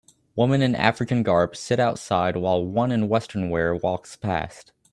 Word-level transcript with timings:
Women 0.35 0.63
in 0.63 0.73
African 0.73 1.21
garb 1.21 1.55
sit 1.55 1.79
outside 1.79 2.35
while 2.35 2.65
one 2.65 2.91
in 2.91 3.07
Western 3.07 3.51
wear 3.51 3.75
walks 3.75 4.15
past 4.15 4.71